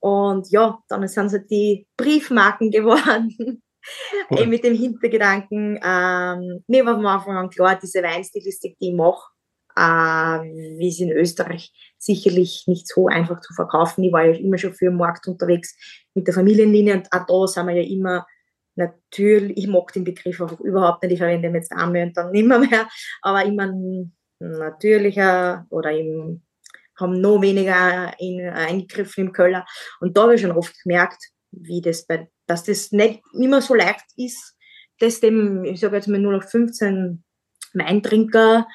[0.00, 3.62] Und ja, dann sind es halt die Briefmarken geworden.
[4.30, 4.48] Cool.
[4.48, 9.30] mit dem Hintergedanken, ähm, mir war von Anfang an klar, diese Weinstilistik, die ich mache,
[9.76, 9.80] äh,
[10.78, 14.04] wie es in Österreich sicherlich nicht so einfach zu verkaufen.
[14.04, 15.76] Ich war ja immer schon für den Markt unterwegs
[16.14, 18.26] mit der Familienlinie und auch da sind wir ja immer
[18.76, 22.30] natürlich, ich mag den Begriff einfach überhaupt nicht, ich verwende ihn jetzt einmal und dann
[22.30, 22.88] nimmer mehr,
[23.22, 23.72] aber immer
[24.38, 26.42] natürlicher oder im,
[26.98, 29.66] haben noch weniger in, eingegriffen im Köller.
[30.00, 33.74] Und da habe ich schon oft gemerkt, wie das bei, dass das nicht immer so
[33.74, 34.54] leicht ist,
[34.98, 37.22] das dem, ich sage jetzt mal nur noch 15
[37.74, 38.66] Weintrinker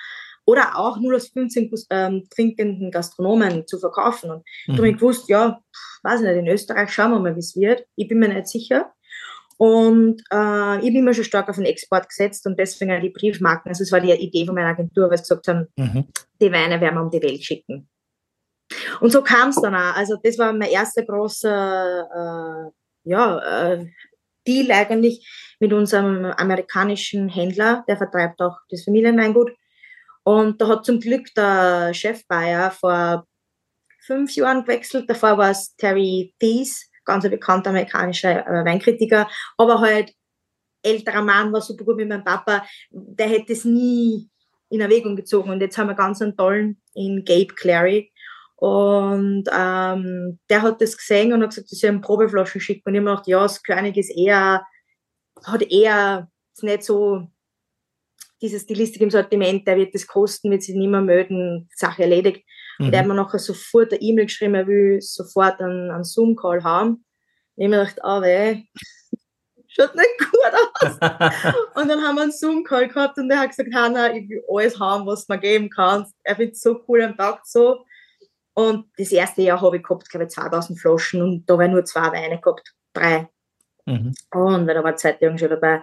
[0.52, 4.32] oder auch 0 aus 15 ähm, trinkenden Gastronomen zu verkaufen.
[4.32, 4.74] Und mhm.
[4.74, 5.62] da habe ich gewusst, ja,
[6.04, 7.86] weiß nicht, in Österreich schauen wir mal, wie es wird.
[7.96, 8.92] Ich bin mir nicht sicher.
[9.58, 13.70] Und äh, ich bin immer schon stark auf den Export gesetzt und deswegen die Briefmarken.
[13.70, 16.06] Also es war die Idee von meiner Agentur, weil sie gesagt haben, mhm.
[16.42, 17.88] die Weine werden wir um die Welt schicken.
[19.00, 19.96] Und so kam es dann auch.
[19.96, 23.86] Also das war mein erster großer, äh, ja, äh,
[24.48, 29.52] Deal eigentlich mit unserem amerikanischen Händler, der vertreibt auch das Familienweingut.
[30.24, 33.26] Und da hat zum Glück der Chefbayer vor
[34.06, 35.10] fünf Jahren gewechselt.
[35.10, 40.14] Davor war es Terry Thies, ganz ein bekannter amerikanischer äh, Weinkritiker, aber halt
[40.84, 42.66] älterer Mann, war super gut mit meinem Papa.
[42.90, 44.30] Der hätte es nie
[44.70, 45.50] in Erwägung gezogen.
[45.50, 48.12] Und jetzt haben wir ganz einen tollen in Gabe Clary.
[48.56, 52.84] Und ähm, der hat das gesehen und hat gesagt, dass ich einen Probeflaschen schicken.
[52.86, 54.66] Und ich habe mir gedacht, ja, das König ist eher,
[55.44, 56.30] hat eher
[56.62, 57.28] nicht so
[58.42, 62.44] diese Stilistik im Sortiment, der wird das kosten, wird sich nicht mehr mögen, Sache erledigt.
[62.80, 62.88] Mhm.
[62.88, 66.64] Und er hat mir nachher sofort eine E-Mail geschrieben, er will sofort einen, einen Zoom-Call
[66.64, 66.90] haben.
[66.90, 67.04] Und
[67.56, 68.64] ich habe mir gedacht, ah, weh,
[69.68, 70.94] schaut nicht gut aus.
[71.76, 74.80] und dann haben wir einen Zoom-Call gehabt und er hat gesagt, Hanna, ich will alles
[74.80, 76.14] haben, was du mir geben kannst.
[76.24, 77.86] Er findet so cool und taugt so.
[78.54, 81.86] Und das erste Jahr habe ich gehabt, glaube ich, 2000 Flaschen und da war nur
[81.86, 83.30] zwei Weine gehabt, drei.
[83.86, 84.14] Mhm.
[84.34, 85.82] Und weil da war zweite Jahr schon dabei.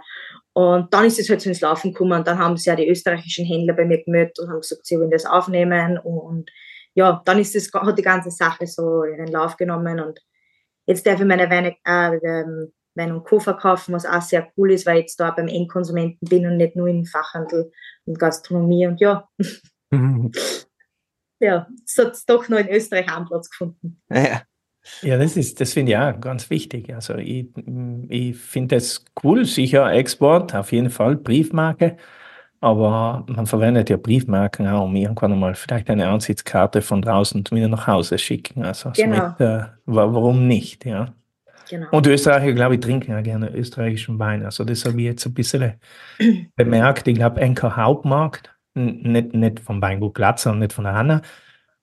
[0.53, 2.89] Und dann ist es halt so ins Laufen gekommen und dann haben sie ja die
[2.89, 6.51] österreichischen Händler bei mir gemeldet und haben gesagt, sie wollen das aufnehmen und
[6.95, 10.19] ja, dann ist das, hat die ganze Sache so ihren Lauf genommen und
[10.87, 12.45] jetzt darf ich meine Weine, äh,
[12.97, 13.39] Wein und Co.
[13.39, 16.75] verkaufen, was auch sehr cool ist, weil ich jetzt da beim Endkonsumenten bin und nicht
[16.75, 17.71] nur im Fachhandel
[18.05, 19.29] und Gastronomie und ja.
[19.91, 20.33] Mhm.
[21.41, 24.03] ja, es hat doch noch in Österreich einen Platz gefunden.
[24.11, 24.43] Ja.
[25.03, 26.95] Ja, das ist, das finde ich auch ganz wichtig.
[26.95, 27.47] Also ich,
[28.09, 31.97] ich finde das cool, sicher Export, auf jeden Fall, Briefmarke.
[32.61, 37.69] Aber man verwendet ja Briefmarken auch, um irgendwann mal vielleicht eine Ansichtskarte von draußen wieder
[37.69, 38.65] nach Hause schicken.
[38.65, 39.17] Also genau.
[39.17, 41.15] somit, äh, warum nicht, ja.
[41.71, 41.87] Genau.
[41.91, 44.45] Und Österreicher, glaube ich, trinken ja gerne österreichischen Wein.
[44.45, 45.75] Also das habe ich jetzt ein bisschen
[46.57, 47.07] bemerkt.
[47.07, 51.23] Ich glaube, Enker Hauptmarkt, nicht, nicht vom Weingut Glatzer und nicht von der Hanna,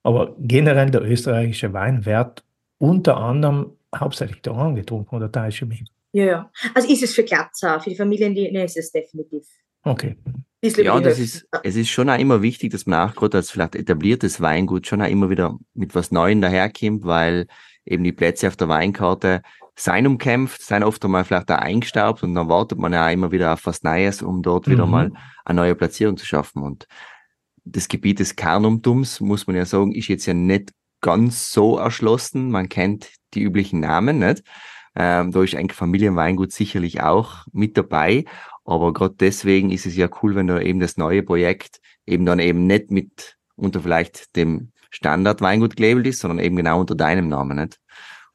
[0.02, 2.44] aber generell der österreichische Wein wird
[2.78, 5.72] unter anderem hauptsächlich daran getrunken oder da ist schon
[6.12, 6.50] Ja, ja.
[6.74, 9.46] Also ist es für Glatzer, für die Familien, die, ne, ist es definitiv.
[9.82, 10.16] Okay.
[10.62, 13.76] Ja, das ist, es ist schon auch immer wichtig, dass man auch gerade als vielleicht
[13.76, 17.46] etabliertes Weingut schon auch immer wieder mit was Neuem daherkommt, weil
[17.84, 19.42] eben die Plätze auf der Weinkarte
[19.76, 23.30] sein umkämpft, sein oft einmal vielleicht auch eingestaubt und dann wartet man ja auch immer
[23.30, 24.72] wieder auf was Neues, um dort mhm.
[24.72, 25.12] wieder mal
[25.44, 26.62] eine neue Platzierung zu schaffen.
[26.62, 26.88] Und
[27.64, 32.50] das Gebiet des Kernumtums, muss man ja sagen, ist jetzt ja nicht ganz so erschlossen.
[32.50, 34.42] Man kennt die üblichen Namen, nicht?
[34.94, 38.24] Ähm, da ist eigentlich Familienweingut sicherlich auch mit dabei.
[38.64, 42.38] Aber gerade deswegen ist es ja cool, wenn du eben das neue Projekt eben dann
[42.38, 47.28] eben nicht mit unter vielleicht dem Standard Weingut gelabelt ist, sondern eben genau unter deinem
[47.28, 47.78] Namen, nicht?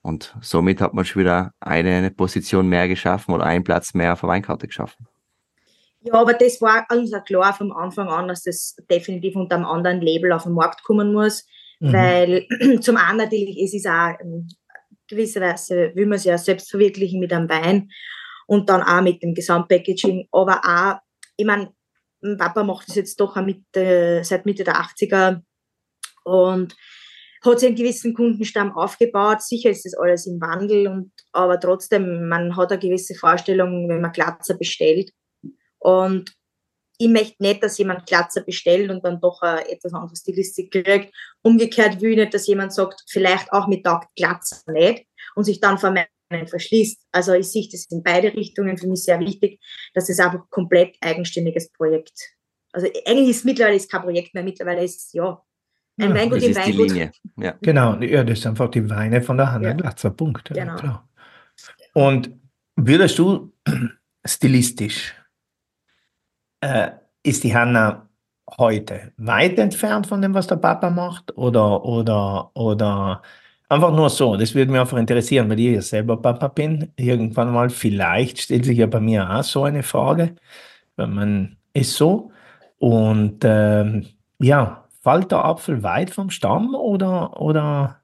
[0.04, 4.22] Und somit hat man schon wieder eine Position mehr geschaffen oder einen Platz mehr auf
[4.22, 5.08] der Weinkarte geschaffen.
[6.02, 9.66] Ja, aber das war uns auch klar vom Anfang an, dass das definitiv unter einem
[9.66, 11.46] anderen Label auf den Markt kommen muss.
[11.82, 11.94] Mhm.
[11.94, 12.48] Weil
[12.82, 14.48] zum einen natürlich, es ist auch ähm,
[15.08, 17.90] gewisserweise, will man es ja selbst verwirklichen mit einem Wein
[18.48, 21.00] und dann auch mit dem Gesamtpackaging, aber auch,
[21.38, 21.74] ich meine,
[22.38, 25.42] Papa macht das jetzt doch auch mit, äh, seit Mitte der 80er
[26.24, 26.76] und
[27.44, 29.42] hat sich einen gewissen Kundenstamm aufgebaut.
[29.42, 34.02] Sicher ist das alles im Wandel, und, aber trotzdem, man hat eine gewisse Vorstellung, wenn
[34.02, 35.12] man Glatzer bestellt.
[35.80, 36.32] Und
[37.02, 41.14] ich möchte nicht, dass jemand Glatzer bestellt und dann doch eine etwas andere Stilistik kriegt.
[41.42, 45.60] Umgekehrt will ich nicht, dass jemand sagt, vielleicht auch mit Tag Glatzer nicht und sich
[45.60, 47.08] dann vor meinen verschließt.
[47.12, 49.60] Also ich sehe das in beide Richtungen für mich sehr wichtig,
[49.96, 52.14] dass es einfach komplett eigenständiges Projekt.
[52.72, 55.42] Also eigentlich ist es mittlerweile ist kein Projekt mehr, mittlerweile ist es ja
[56.00, 57.12] ein ja, Weingut im Weingut.
[57.38, 57.58] Ja.
[57.62, 59.74] Genau, ja, das ist einfach die Weine von der Hanna ja.
[59.74, 60.54] Glatzer, Punkt.
[60.54, 60.76] Genau.
[60.76, 61.10] Klar.
[61.94, 62.30] Und
[62.76, 63.52] würdest du
[64.26, 65.16] stilistisch
[66.62, 66.92] äh,
[67.24, 68.08] ist die Hanna
[68.58, 71.38] heute weit entfernt von dem, was der Papa macht?
[71.38, 73.22] Oder, oder, oder
[73.70, 74.36] einfach nur so?
[74.36, 76.92] Das würde mich einfach interessieren, weil ich ja selber Papa bin.
[76.98, 80.36] Irgendwann mal, vielleicht stellt sich ja bei mir auch so eine Frage,
[80.96, 82.32] weil man ist so.
[82.80, 84.08] Und ähm,
[84.40, 88.01] ja, fällt der Apfel weit vom Stamm oder, oder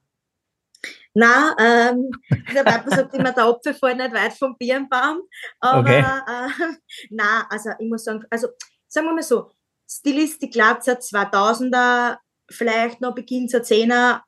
[1.20, 2.12] Nein, ähm,
[2.54, 5.22] der Papa sagt immer, der Apfel fällt nicht weit vom Birnbaum.
[5.60, 6.02] Aber okay.
[6.02, 6.76] äh,
[7.10, 8.50] nein, also ich muss sagen, also
[8.88, 9.50] sagen wir mal so,
[9.90, 12.18] Stilistik Glatzer 2000er,
[12.52, 14.22] vielleicht noch Beginn der 10er,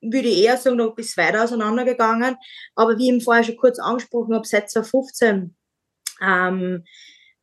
[0.00, 2.36] würde ich eher sagen, noch bis weiter auseinandergegangen.
[2.74, 5.54] Aber wie ich eben vorher schon kurz angesprochen habe, seit 2015,
[6.22, 6.84] ähm,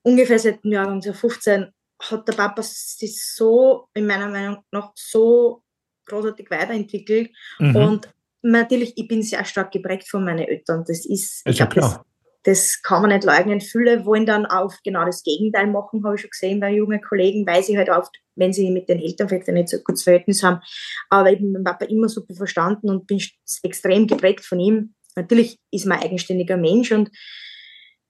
[0.02, 5.62] ungefähr seit dem Jahr 2015, hat der Papa sich so, in meiner Meinung nach, so
[6.08, 7.30] großartig weiterentwickelt.
[7.60, 7.76] Mhm.
[7.76, 8.17] Und
[8.52, 10.84] natürlich, ich bin sehr stark geprägt von meinen Eltern.
[10.88, 12.06] Das ist, ist ja klar.
[12.44, 13.62] Das, das, kann man nicht leugnen.
[13.62, 17.46] Viele wollen dann auch genau das Gegenteil machen, habe ich schon gesehen bei jungen Kollegen,
[17.46, 20.62] weil sie halt oft, wenn sie mit den Eltern vielleicht nicht so gutes Verhältnis haben,
[21.10, 23.22] aber ich bin meinen Papa immer super verstanden und bin
[23.64, 24.94] extrem geprägt von ihm.
[25.16, 27.10] Natürlich ist man ein eigenständiger Mensch und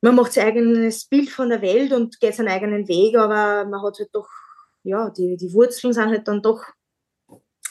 [0.01, 3.81] man macht sein eigenes Bild von der Welt und geht seinen eigenen Weg, aber man
[3.81, 4.27] hat halt doch,
[4.83, 6.63] ja, die, die Wurzeln sind halt dann doch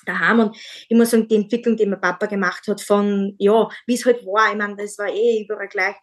[0.09, 0.41] daheim.
[0.41, 0.57] Und
[0.89, 4.25] ich muss sagen, die Entwicklung, die mein Papa gemacht hat, von, ja, wie es halt
[4.25, 5.97] war, ich meine, das war eh überall gleich.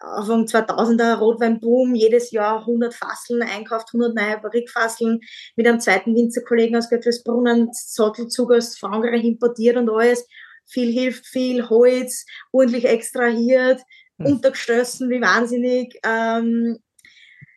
[0.00, 5.20] Anfang 2000er Rotweinboom, jedes Jahr 100 Fasseln einkauft, 100 neue Barrikfasseln,
[5.56, 10.26] mit einem zweiten Winzerkollegen aus Göttelsbrunnen, Sattelzug aus Frankreich importiert und alles.
[10.66, 13.82] Viel hilft, viel Holz, ordentlich extrahiert,
[14.18, 14.26] hm.
[14.26, 15.98] untergestoßen wie wahnsinnig.
[16.04, 16.78] Ähm,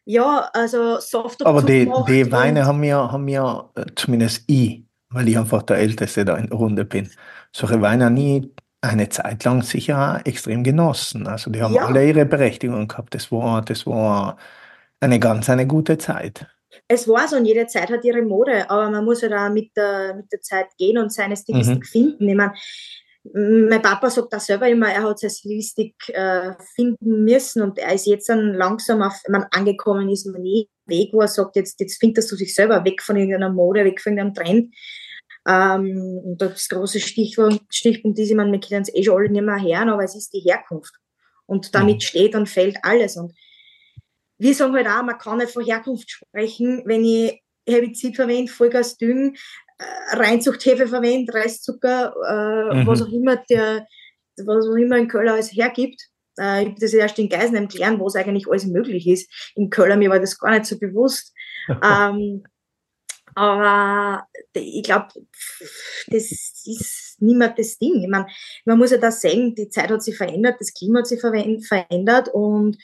[0.05, 4.84] ja, also Soft Aber die, die Weine haben ja, haben ja, äh, zumindest ich,
[5.15, 7.09] weil ich einfach der Älteste da in der Runde bin,
[7.51, 8.51] solche Weine nie
[8.81, 11.25] eine Zeit lang sicher extrem genossen.
[11.25, 11.85] Also die haben ja.
[11.85, 13.15] alle ihre Berechtigung gehabt.
[13.15, 14.37] Das war, das war
[14.99, 16.45] eine ganz eine gute Zeit.
[16.87, 19.75] Es war so und jede Zeit hat ihre Mode, aber man muss ja da mit
[19.75, 21.83] der, mit der Zeit gehen und seine Stilistik mhm.
[21.83, 22.29] finden.
[22.29, 22.53] Ich meine,
[23.33, 27.93] mein Papa sagt da selber immer, er hat seine Stilistik äh, finden müssen und er
[27.93, 31.79] ist jetzt dann langsam auf, man angekommen ist, man nie Weg, wo er sagt, jetzt,
[31.79, 34.75] jetzt findest du dich selber weg von irgendeiner Mode, weg von irgendeinem Trend.
[35.47, 39.29] Ähm, und das große Stichwort, Stichpunkt ist, ich meine, wir können es eh schon alle
[39.29, 40.93] nicht mehr hören, aber es ist die Herkunft.
[41.45, 42.01] Und damit mhm.
[42.01, 43.15] steht und fällt alles.
[43.15, 43.33] Und
[44.37, 48.97] wir sagen halt auch, man kann nicht von Herkunft sprechen, wenn ich Herbizid verwende, Vollgas
[48.97, 49.35] düngen,
[49.77, 52.87] äh, Reinzuchthefe verwende, Reiszucker, äh, mhm.
[52.87, 53.85] was auch immer der,
[54.37, 56.01] was auch immer in Köln alles hergibt.
[56.39, 59.29] Äh, ich habe das erst in Geisenheim gelernt, was eigentlich alles möglich ist.
[59.55, 61.33] In Köln, mir war das gar nicht so bewusst.
[61.83, 62.43] ähm,
[63.35, 65.07] aber ich glaube,
[66.07, 66.31] das
[66.65, 68.01] ist niemand das Ding.
[68.01, 68.27] Ich meine,
[68.65, 72.29] man muss ja da sehen, die Zeit hat sich verändert, das Klima hat sich verändert
[72.29, 72.77] und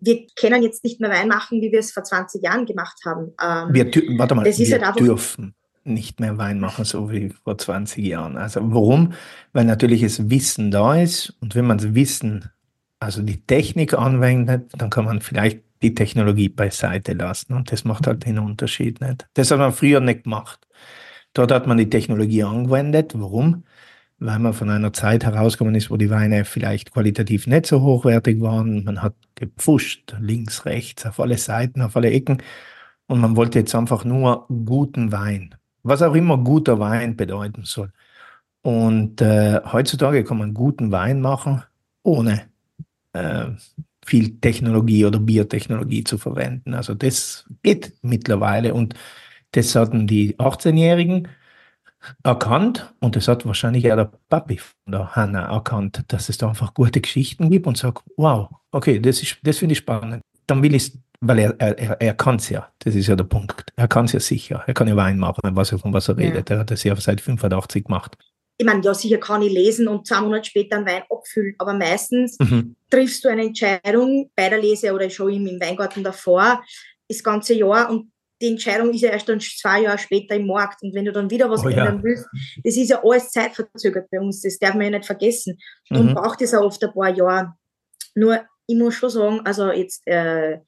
[0.00, 3.34] wir können jetzt nicht mehr Wein machen, wie wir es vor 20 Jahren gemacht haben.
[3.42, 3.86] Ähm, wir,
[4.18, 8.36] warte mal, wir halt dürfen nicht mehr Wein machen, so wie vor 20 Jahren.
[8.36, 9.14] Also warum?
[9.52, 12.50] Weil natürlich das Wissen da ist und wenn man das Wissen,
[13.00, 18.06] also die Technik anwendet, dann kann man vielleicht die Technologie beiseite lassen und das macht
[18.06, 19.28] halt den Unterschied nicht.
[19.34, 20.66] Das hat man früher nicht gemacht.
[21.34, 23.12] Dort hat man die Technologie angewendet.
[23.14, 23.64] Warum?
[24.18, 28.40] Weil man von einer Zeit herausgekommen ist, wo die Weine vielleicht qualitativ nicht so hochwertig
[28.40, 28.84] waren.
[28.84, 32.42] Man hat gepfuscht, links, rechts, auf alle Seiten, auf alle Ecken.
[33.06, 35.54] Und man wollte jetzt einfach nur guten Wein
[35.88, 37.92] was auch immer guter Wein bedeuten soll.
[38.62, 41.62] Und äh, heutzutage kann man guten Wein machen,
[42.02, 42.50] ohne
[43.12, 43.46] äh,
[44.08, 46.74] viel Technologie oder Biotechnologie zu verwenden.
[46.74, 48.94] Also das geht mittlerweile und
[49.52, 51.28] das hatten die 18-Jährigen
[52.22, 56.48] erkannt und das hat wahrscheinlich auch der Papi von der Hanna erkannt, dass es da
[56.48, 60.22] einfach gute Geschichten gibt und sagt, wow, okay, das, ist, das finde ich spannend.
[60.46, 63.24] Dann will ich es weil er, er, er kann es ja, das ist ja der
[63.24, 63.72] Punkt.
[63.74, 64.62] Er kann es ja sicher.
[64.66, 66.28] Er kann ja Wein machen, was er, von was er ja.
[66.28, 66.48] redet.
[66.50, 68.16] Er hat das ja seit 85 gemacht.
[68.60, 71.74] Ich meine, ja, sicher kann ich lesen und zwei Monate später einen Wein abfüllen, aber
[71.74, 72.74] meistens mhm.
[72.90, 76.62] triffst du eine Entscheidung bei der Lese oder schon im Weingarten davor,
[77.08, 80.82] das ganze Jahr und die Entscheidung ist ja erst dann zwei Jahre später im Markt.
[80.82, 82.02] Und wenn du dann wieder was oh, ändern ja.
[82.04, 82.26] willst,
[82.62, 84.42] das ist ja alles zeitverzögert bei uns.
[84.42, 85.58] Das darf man ja nicht vergessen.
[85.90, 86.14] Und mhm.
[86.14, 87.54] braucht es auch oft ein paar Jahre.
[88.14, 90.58] Nur, ich muss schon sagen, also jetzt, äh,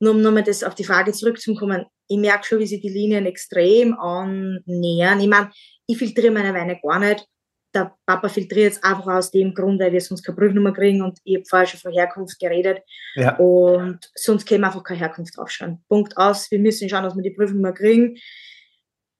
[0.00, 3.24] nur um nochmal das auf die Frage zurückzukommen, ich merke schon, wie sich die Linien
[3.24, 5.20] extrem annähern.
[5.20, 5.50] Ich meine,
[5.86, 7.26] ich filtriere meine Weine gar nicht.
[7.74, 11.18] Der Papa filtriert es einfach aus dem Grund, weil wir sonst keine Prüfnummer kriegen und
[11.24, 12.82] ich habe vorher schon von Herkunft geredet.
[13.16, 13.36] Ja.
[13.36, 15.82] Und sonst wir einfach keine Herkunft draufschauen.
[15.88, 16.50] Punkt aus.
[16.52, 18.16] Wir müssen schauen, dass wir die Prüfnummer kriegen.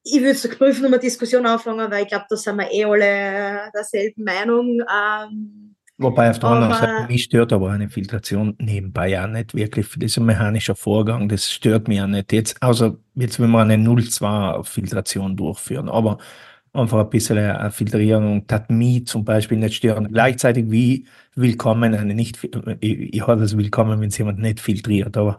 [0.05, 4.81] Ich würde zur Prüfnummer-Diskussion anfangen, weil ich glaube, da sind wir eh alle derselben Meinung.
[4.83, 9.89] Ähm, Wobei auf der anderen Seite, mich stört aber eine Filtration nebenbei ja nicht wirklich.
[9.97, 12.33] Das ist ein mechanischer Vorgang, das stört mich ja nicht.
[12.33, 16.19] Jetzt, außer jetzt, wenn wir eine 0,2-Filtration durchführen, aber
[16.75, 20.09] einfach ein bisschen äh, filtrieren und tat mich zum Beispiel nicht stören.
[20.13, 22.39] Gleichzeitig wie willkommen, eine nicht,
[22.81, 25.39] ich, ich habe es willkommen, wenn es jemand nicht filtriert, aber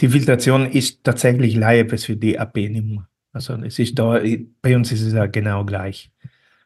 [0.00, 3.06] die Filtration ist tatsächlich Leibes für die AP-Nummer.
[3.32, 4.20] Also es ist da,
[4.62, 6.10] bei uns ist es ja genau gleich.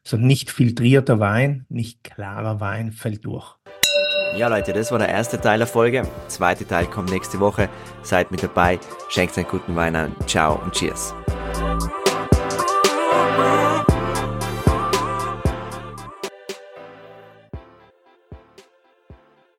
[0.02, 3.56] So nicht filtrierter Wein, nicht klarer Wein fällt durch.
[4.36, 6.02] Ja, Leute, das war der erste Teil der Folge.
[6.02, 7.68] Der zweite Teil kommt nächste Woche.
[8.02, 8.80] Seid mit dabei.
[9.08, 10.14] Schenkt einen guten Wein an.
[10.26, 11.14] Ciao und Cheers.